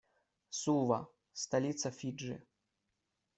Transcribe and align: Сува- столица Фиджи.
Сува- 0.59 1.07
столица 1.33 1.91
Фиджи. 1.91 2.41